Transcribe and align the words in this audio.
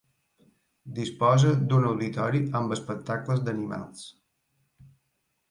Disposa 0.99 1.51
d'un 1.73 1.85
auditori 1.89 2.41
amb 2.61 2.75
espectacles 2.77 3.45
d'animals. 3.45 4.03